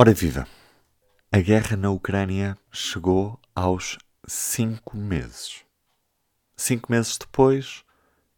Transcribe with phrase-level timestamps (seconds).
[0.00, 0.46] Ora viva!
[1.32, 3.98] A guerra na Ucrânia chegou aos
[4.28, 5.64] cinco meses.
[6.56, 7.82] Cinco meses depois,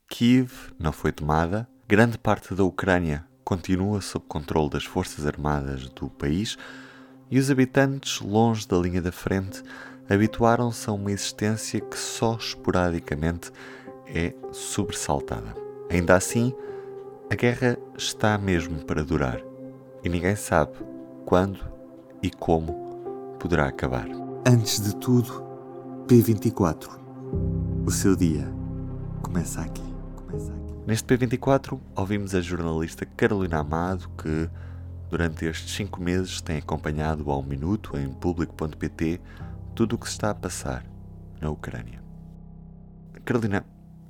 [0.08, 6.08] Kiev não foi tomada, grande parte da Ucrânia continua sob controle das forças armadas do
[6.08, 6.56] país
[7.30, 9.62] e os habitantes, longe da linha da frente,
[10.08, 13.52] habituaram-se a uma existência que só esporadicamente
[14.06, 15.54] é sobressaltada.
[15.90, 16.54] Ainda assim,
[17.30, 19.42] a guerra está mesmo para durar
[20.02, 20.88] e ninguém sabe
[21.30, 21.64] quando
[22.20, 24.08] e como poderá acabar.
[24.44, 25.46] Antes de tudo,
[26.08, 26.88] P24.
[27.86, 28.52] O seu dia
[29.22, 29.94] começa aqui.
[30.16, 30.74] Começa aqui.
[30.88, 34.50] Neste P24, ouvimos a jornalista Carolina Amado que,
[35.08, 39.20] durante estes cinco meses, tem acompanhado ao minuto em público.pt
[39.72, 40.84] tudo o que se está a passar
[41.40, 42.02] na Ucrânia.
[43.24, 43.64] Carolina,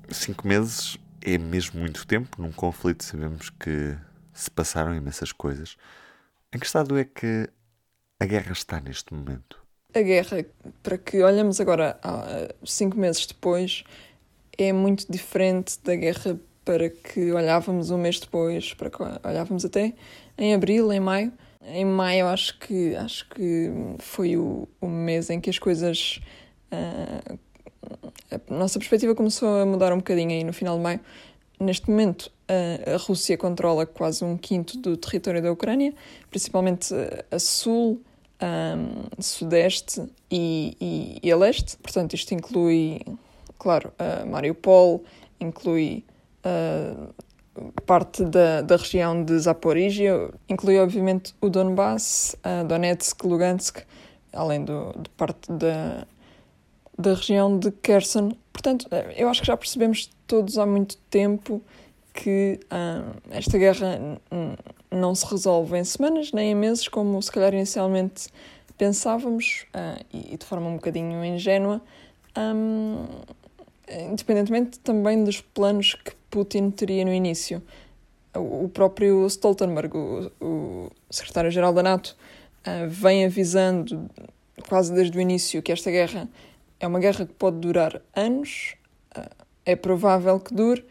[0.08, 2.40] cinco meses é mesmo muito tempo.
[2.40, 3.94] Num conflito sabemos que
[4.32, 5.76] se passaram imensas coisas.
[6.58, 7.48] Estado é que
[8.18, 9.58] a guerra está neste momento?
[9.94, 10.44] A guerra,
[10.82, 11.98] para que olhamos agora,
[12.64, 13.84] cinco meses depois,
[14.56, 19.94] é muito diferente da guerra para que olhávamos um mês depois, para que olhávamos até
[20.36, 21.32] em abril, em maio.
[21.62, 26.20] Em maio acho que acho que foi o, o mês em que as coisas
[26.72, 27.38] uh,
[28.30, 31.00] a nossa perspectiva começou a mudar um bocadinho aí no final de maio.
[31.58, 35.94] Neste momento, a, a Rússia controla quase um quinto do território da Ucrânia,
[36.28, 36.92] principalmente
[37.30, 38.00] a sul,
[38.40, 41.76] a sudeste e, e, e a leste.
[41.76, 43.00] Portanto, isto inclui,
[43.58, 45.04] claro, a Mariupol,
[45.38, 46.04] inclui
[47.86, 53.78] parte da, da região de Zaporizhia, inclui obviamente o Donbass, Donetsk, Lugansk,
[54.32, 56.06] além do, de parte da,
[56.98, 58.32] da região de Kherson.
[58.52, 61.62] Portanto, eu acho que já percebemos todos há muito tempo
[62.12, 63.98] que ah, esta guerra
[64.90, 68.28] não se resolve em semanas nem em meses, como se calhar inicialmente
[68.76, 71.80] pensávamos, ah, e de forma um bocadinho ingênua,
[72.36, 73.04] um,
[74.10, 77.62] independentemente também dos planos que Putin teria no início.
[78.34, 82.16] O próprio Stoltenberg, o, o secretário-geral da NATO,
[82.64, 84.08] uh, vem avisando
[84.68, 86.28] quase desde o início que esta guerra
[86.78, 88.76] é uma guerra que pode durar anos,
[89.64, 90.84] é provável que dure,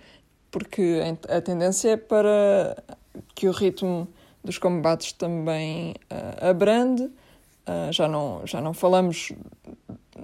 [0.51, 2.81] porque a tendência é para
[3.35, 4.07] que o ritmo
[4.43, 7.03] dos combates também uh, abrande.
[7.03, 9.31] Uh, já, não, já não falamos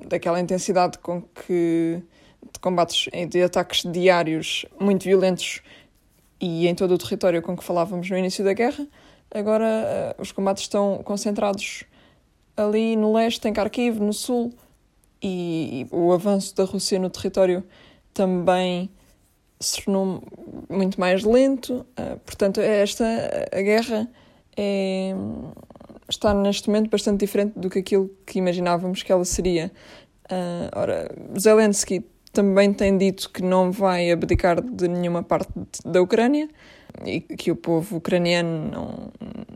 [0.08, 2.02] daquela intensidade com que
[2.52, 5.62] de combates, de ataques diários muito violentos
[6.40, 8.88] e em todo o território com que falávamos no início da guerra.
[9.34, 11.84] Agora uh, os combates estão concentrados
[12.56, 14.54] ali no leste, em Kharkiv, no sul,
[15.22, 17.64] e, e o avanço da Rússia no território
[18.14, 18.90] também
[19.60, 20.22] se tornou
[20.70, 21.86] muito mais lento.
[22.00, 23.06] Uh, portanto, esta
[23.52, 24.10] a guerra
[24.58, 25.14] é,
[26.10, 29.72] está neste momento bastante diferente do que aquilo que imaginávamos que ela seria.
[30.26, 35.50] Uh, ora, Zelensky também tem dito que não vai abdicar de nenhuma parte
[35.86, 36.50] da Ucrânia
[37.06, 39.12] e que o povo ucraniano não,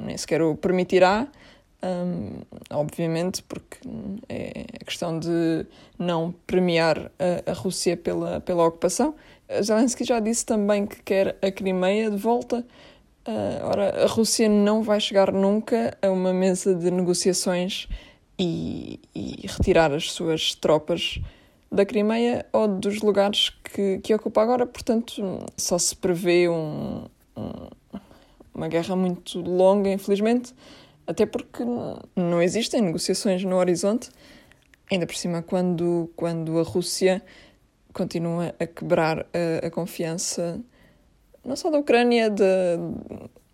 [0.06, 1.28] nem sequer o permitirá,
[1.84, 3.78] um, obviamente, porque
[4.28, 5.66] é a questão de
[5.98, 9.16] não premiar a, a Rússia pela, pela ocupação.
[9.62, 12.66] Zelensky já disse também que quer a Crimeia de volta.
[13.28, 17.88] Uh, ora, a Rússia não vai chegar nunca a uma mesa de negociações
[18.38, 21.20] e, e retirar as suas tropas
[21.72, 27.06] da Crimeia ou dos lugares que, que ocupa agora, portanto, só se prevê um,
[27.38, 27.68] um,
[28.54, 30.54] uma guerra muito longa, infelizmente,
[31.06, 31.64] até porque
[32.16, 34.10] não existem negociações no horizonte,
[34.92, 37.22] ainda por cima, quando, quando a Rússia
[38.00, 40.62] continua a quebrar a, a confiança
[41.46, 42.44] não só da Ucrânia, de,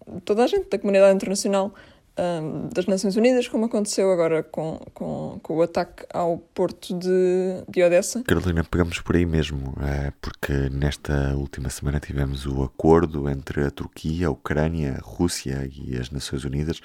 [0.08, 1.74] de toda a gente, da comunidade internacional
[2.18, 7.64] um, das Nações Unidas, como aconteceu agora com, com, com o ataque ao porto de,
[7.68, 8.24] de Odessa.
[8.24, 13.72] Carolina, pegamos por aí mesmo, é, porque nesta última semana tivemos o acordo entre a
[13.72, 16.80] Turquia, a Ucrânia, a Rússia e as Nações Unidas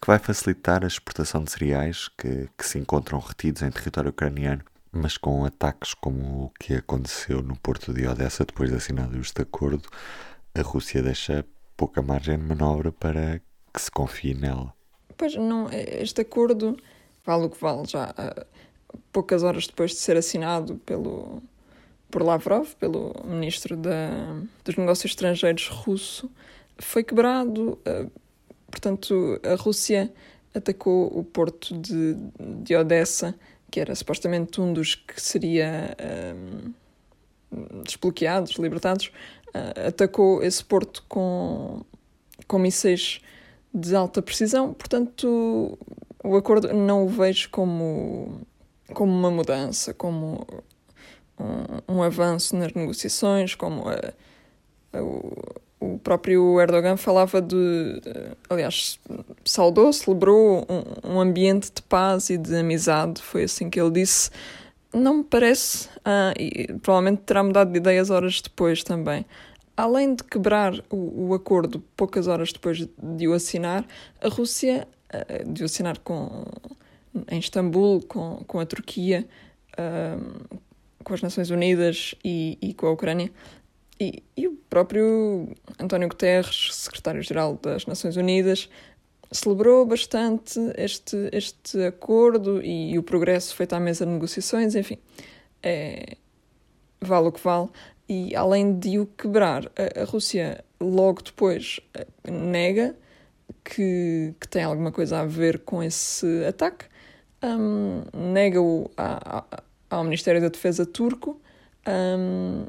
[0.00, 4.62] que vai facilitar a exportação de cereais que, que se encontram retidos em território ucraniano
[4.92, 9.42] mas com ataques como o que aconteceu no porto de Odessa depois de assinado este
[9.42, 9.88] acordo,
[10.54, 11.44] a Rússia deixa
[11.76, 13.40] pouca margem de manobra para
[13.72, 14.74] que se confie nela.
[15.16, 16.76] Pois não, este acordo
[17.24, 18.14] vale o que vale já
[19.12, 21.42] poucas horas depois de ser assinado pelo
[22.10, 24.10] por Lavrov, pelo ministro da,
[24.64, 26.28] dos Negócios Estrangeiros russo,
[26.76, 27.78] foi quebrado.
[27.84, 28.06] Eh,
[28.68, 30.12] portanto, a Rússia
[30.52, 32.16] atacou o porto de,
[32.64, 33.38] de Odessa,
[33.70, 35.96] que era supostamente um dos que seria
[36.34, 39.10] um, desbloqueados, libertados,
[39.48, 41.84] uh, atacou esse porto com,
[42.46, 43.20] com mísseis
[43.72, 45.78] de alta precisão, portanto,
[46.22, 48.40] o acordo não o vejo como,
[48.92, 50.46] como uma mudança, como
[51.38, 54.12] um, um avanço nas negociações, como a,
[54.92, 55.32] a, o,
[55.80, 58.00] o próprio Erdogan falava de,
[58.50, 59.00] aliás,
[59.44, 60.66] saudou, celebrou
[61.02, 64.30] um, ambiente de paz e de amizade, foi assim que ele disse.
[64.92, 69.24] Não me parece, ah, e provavelmente terá mudado de ideias horas depois também.
[69.74, 73.86] Além de quebrar o, o acordo poucas horas depois de o assinar,
[74.20, 76.44] a Rússia, ah, de o assinar com,
[77.30, 79.26] em Istambul, com, com a Turquia,
[79.78, 80.18] ah,
[81.02, 83.32] com as Nações Unidas e, e com a Ucrânia,
[83.98, 88.70] e, e próprio António Guterres, secretário-geral das Nações Unidas,
[89.32, 94.98] celebrou bastante este, este acordo e, e, o progresso feito à mesa de negociações, enfim,
[95.62, 96.16] é,
[97.00, 97.68] vale o que vale.
[98.08, 102.96] E além de o quebrar, a, a Rússia logo depois eh, nega
[103.62, 106.86] que, que tem alguma coisa a ver com esse ataque,
[107.42, 108.02] um,
[108.32, 108.90] nega-o
[109.88, 111.40] ao Ministério da Defesa turco.
[111.86, 112.66] Um,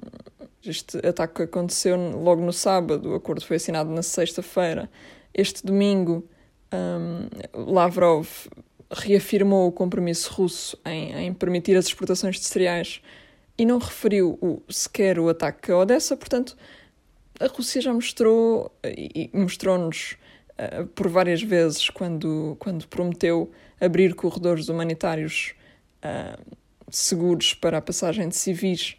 [0.64, 4.90] este ataque aconteceu logo no sábado, o acordo foi assinado na sexta-feira.
[5.34, 6.28] Este domingo,
[6.74, 8.28] um, Lavrov
[8.92, 13.02] reafirmou o compromisso russo em, em, permitir as exportações de cereais
[13.58, 16.58] e não referiu o, sequer o ataque a Odessa, portanto,
[17.40, 20.18] a Rússia já mostrou e mostrou-nos
[20.52, 23.50] uh, por várias vezes quando, quando prometeu
[23.80, 25.56] abrir corredores humanitários
[26.04, 26.40] uh,
[26.90, 28.98] seguros para a passagem de civis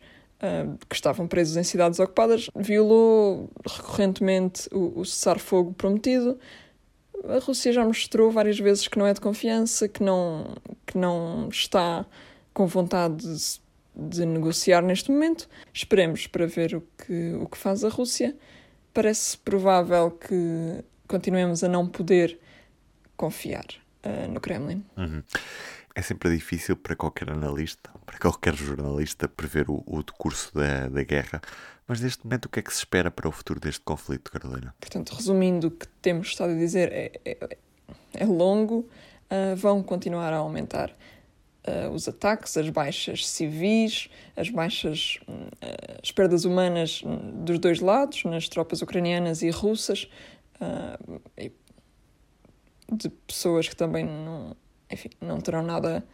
[0.89, 6.39] que estavam presos em cidades ocupadas, violou recorrentemente o, o cessar-fogo prometido.
[7.29, 11.49] A Rússia já mostrou várias vezes que não é de confiança, que não, que não
[11.49, 12.05] está
[12.53, 13.61] com vontade de,
[13.94, 15.49] de negociar neste momento.
[15.73, 18.37] Esperemos para ver o que, o que faz a Rússia.
[18.93, 22.39] Parece provável que continuemos a não poder
[23.17, 23.65] confiar
[24.05, 24.85] uh, no Kremlin.
[24.97, 25.23] Uhum
[25.94, 31.03] é sempre difícil para qualquer analista, para qualquer jornalista, prever o, o decurso da, da
[31.03, 31.41] guerra.
[31.87, 34.75] Mas neste momento, o que é que se espera para o futuro deste conflito, Carolina?
[34.81, 37.59] Portanto, resumindo, o que temos estado a dizer é, é,
[38.15, 38.89] é longo,
[39.31, 46.11] uh, vão continuar a aumentar uh, os ataques, as baixas civis, as baixas, uh, as
[46.11, 47.03] perdas humanas
[47.35, 50.09] dos dois lados, nas tropas ucranianas e russas,
[52.93, 54.56] de pessoas que também não
[54.93, 56.05] enfim, não terão nada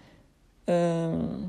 [0.68, 1.48] um,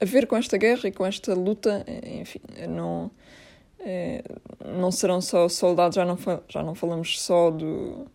[0.00, 1.84] a ver com esta guerra e com esta luta,
[2.20, 3.10] enfim, não,
[3.80, 4.22] é,
[4.64, 6.18] não serão só soldados, já não,
[6.48, 8.06] já não falamos só do,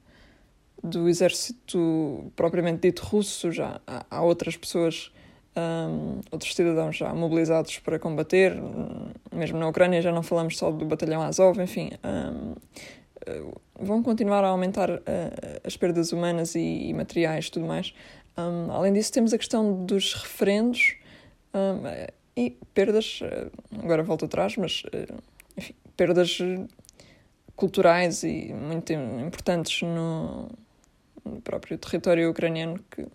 [0.82, 5.12] do exército propriamente dito russo, já há, há outras pessoas,
[5.58, 8.54] um, outros cidadãos já mobilizados para combater,
[9.32, 12.56] mesmo na Ucrânia já não falamos só do batalhão Azov, enfim, um,
[13.80, 15.02] vão continuar a aumentar uh,
[15.64, 17.94] as perdas humanas e, e materiais tudo mais.
[18.38, 20.96] Um, além disso, temos a questão dos referendos
[21.54, 21.84] um,
[22.36, 25.22] e perdas, uh, agora volto atrás, mas uh,
[25.58, 26.40] enfim, perdas
[27.56, 30.50] culturais e muito importantes no,
[31.24, 33.06] no próprio território ucraniano que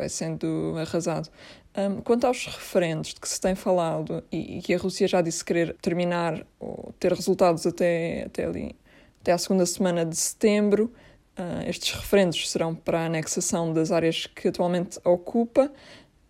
[0.00, 1.28] vai sendo arrasado.
[1.76, 5.20] Um, quanto aos referentes de que se tem falado e, e, que a Rússia já
[5.20, 8.74] disse querer terminar ou ter resultados até, até ali,
[9.20, 10.92] até à segunda semana de setembro,
[11.38, 15.70] uh, estes referendos serão para a anexação das áreas que atualmente ocupa,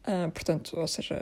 [0.06, 1.16] uh, portanto, ou seja,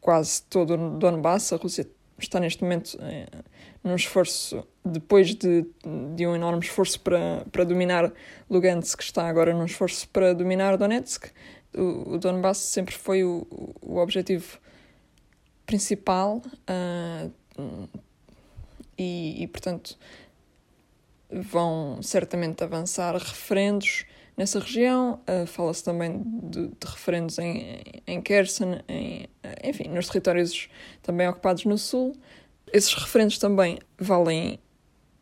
[0.00, 1.86] quase todo o Donbass, a Rússia
[2.18, 3.26] está neste momento eh,
[3.82, 5.66] num esforço, depois de,
[6.14, 8.12] de um enorme esforço para, para dominar
[8.48, 11.26] Lugansk, está agora num esforço para dominar Donetsk,
[11.76, 13.46] o, Donbass sempre foi o,
[13.80, 14.58] o objetivo
[15.66, 17.88] principal uh,
[18.98, 19.98] e, e, portanto,
[21.30, 24.04] vão certamente avançar referendos
[24.36, 25.20] nessa região.
[25.28, 29.28] Uh, Fala-se também de, de, referendos em, em Kherson, em,
[29.62, 30.68] enfim, nos territórios
[31.02, 32.16] também ocupados no sul.
[32.72, 34.58] Esses referendos também valem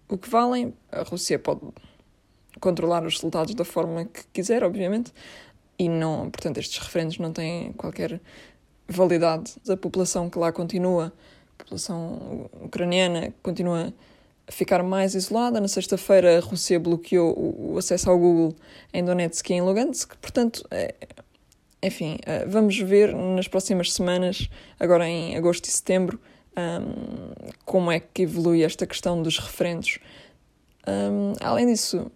[0.09, 0.75] o que valem.
[0.91, 1.61] A Rússia pode
[2.61, 5.13] controlar os resultados da forma que quiser, obviamente,
[5.83, 8.21] e não, portanto, estes referendos não têm qualquer
[8.87, 9.55] validade.
[9.69, 11.13] A população que lá continua,
[11.59, 13.93] a população ucraniana, continua
[14.47, 15.61] a ficar mais isolada.
[15.61, 18.55] Na sexta-feira, a Rússia bloqueou o acesso ao Google
[18.95, 20.15] em Donetsk e em Lugansk.
[20.21, 20.95] Portanto, é,
[21.83, 24.49] enfim, é, vamos ver nas próximas semanas,
[24.79, 26.21] agora em agosto e setembro,
[26.57, 27.33] um,
[27.65, 29.99] como é que evolui esta questão dos referendos.
[30.87, 32.09] Um, além disso,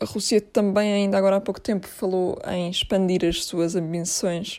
[0.00, 4.58] a Rússia também, ainda agora há pouco tempo, falou em expandir as suas ambições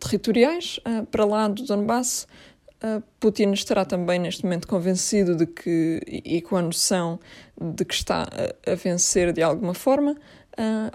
[0.00, 2.26] territoriais uh, para lá do Donbass.
[2.82, 7.18] Uh, Putin estará também neste momento convencido de que, e, com a noção
[7.60, 8.28] de que está
[8.66, 10.16] a, vencer de alguma forma,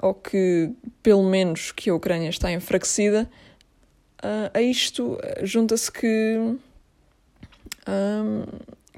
[0.02, 3.30] ou que pelo menos que a Ucrânia está enfraquecida.
[4.54, 6.58] A isto junta-se que,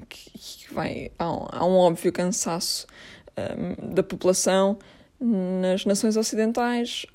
[0.08, 2.86] que, que, vai, há, um, há um óbvio cansaço
[3.36, 4.78] um, da população
[5.18, 7.06] nas nações ocidentais.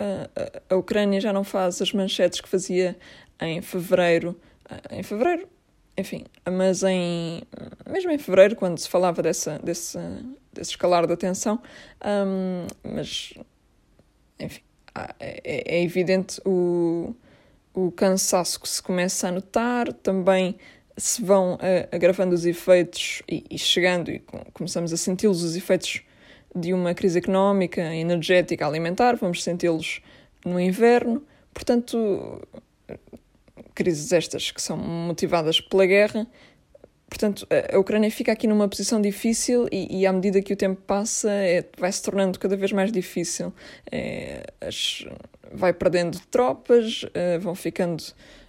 [0.69, 2.97] a Ucrânia já não faz as manchetes que fazia
[3.39, 4.39] em fevereiro.
[4.91, 5.47] em fevereiro,
[5.97, 7.43] enfim, mas em
[7.87, 9.97] mesmo em fevereiro, quando se falava dessa, desse,
[10.51, 11.61] desse escalar da tensão,
[12.03, 13.33] um, mas
[14.39, 14.61] enfim,
[15.19, 17.15] é, é, evidente o,
[17.73, 20.57] o cansaço que se começa a notar, também
[20.97, 21.57] se vão
[21.91, 24.19] agravando os efeitos e, e chegando, e
[24.53, 26.03] começamos a senti-los, os efeitos
[26.55, 30.01] de uma crise económica, energética, alimentar, vamos senti-los
[30.45, 32.41] no inverno, portanto
[33.73, 36.27] crises estas que são motivadas pela guerra.
[37.07, 40.81] Portanto, a Ucrânia fica aqui numa posição difícil e, e à medida que o tempo
[40.81, 43.53] passa é, vai se tornando cada vez mais difícil.
[43.91, 45.05] É, as,
[45.53, 48.01] vai perdendo tropas, uh, vão ficando,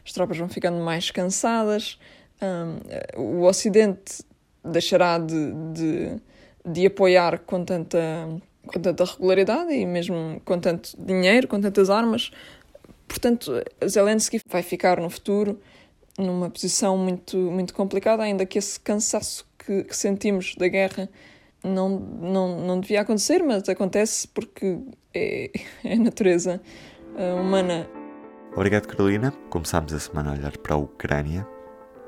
[0.05, 1.99] as tropas vão ficando mais cansadas.
[2.41, 4.23] Um, o Ocidente
[4.65, 6.17] deixará de, de,
[6.65, 8.29] de apoiar com tanta,
[8.67, 12.31] com tanta regularidade e mesmo com tanto dinheiro, com tantas armas,
[13.13, 15.61] Portanto, Zelensky vai ficar no futuro
[16.19, 21.11] numa posição muito, muito complicada, ainda que esse cansaço que, que sentimos da guerra
[21.63, 24.79] não, não, não devia acontecer, mas acontece porque
[25.13, 25.51] é,
[25.85, 26.59] é a natureza
[27.17, 27.87] eh, humana.
[28.55, 29.31] Obrigado, Carolina.
[29.51, 31.47] Começámos a semana a olhar para a Ucrânia,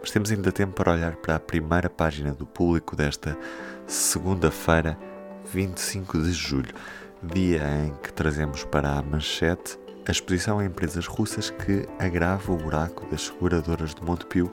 [0.04, 3.38] mas temos ainda tempo para olhar para a primeira página do público desta
[3.86, 4.98] segunda-feira,
[5.50, 6.74] 25 de julho,
[7.22, 12.56] dia em que trazemos para a manchete a exposição a empresas russas que agrava o
[12.58, 14.52] buraco das seguradoras de Montepio,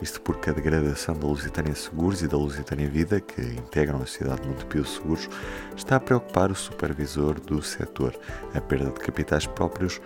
[0.00, 4.42] isto porque a degradação da Lusitânia Seguros e da Lusitânia Vida, que integram a cidade
[4.42, 5.28] de Montepio Seguros,
[5.76, 8.14] está a preocupar o supervisor do setor.
[8.54, 10.00] A perda de capitais próprios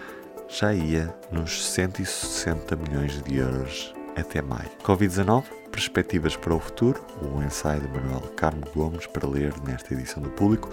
[0.49, 4.71] já ia nos 160 milhões de euros até maio.
[4.83, 10.23] Covid-19, perspectivas para o futuro, o ensaio de Manuel Carmo Gomes para ler nesta edição
[10.23, 10.71] do Público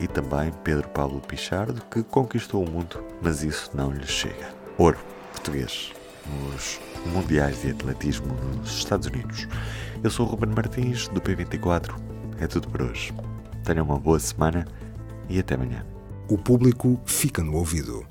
[0.00, 4.48] e também Pedro Pablo Pichardo, que conquistou o mundo, mas isso não lhe chega.
[4.78, 4.98] Ouro
[5.32, 5.92] português
[6.26, 9.48] nos Mundiais de Atletismo nos Estados Unidos.
[10.02, 11.94] Eu sou o Ruben Martins, do P24.
[12.40, 13.12] É tudo por hoje.
[13.64, 14.66] Tenham uma boa semana
[15.28, 15.84] e até amanhã.
[16.28, 18.06] O público fica no ouvido.